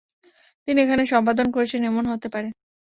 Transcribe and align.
তিনি 0.67 0.79
এখানে 0.81 1.03
সম্পাদন 1.05 1.47
করেছেন 1.55 1.81
এমন 1.83 2.03
হতে 2.11 2.27
পারে। 2.33 2.49